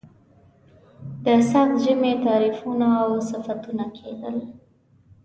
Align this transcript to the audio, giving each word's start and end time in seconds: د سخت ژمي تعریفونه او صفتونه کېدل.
د 1.25 1.27
سخت 1.51 1.73
ژمي 1.83 2.13
تعریفونه 2.25 2.87
او 3.03 3.11
صفتونه 3.31 3.85
کېدل. 3.97 4.35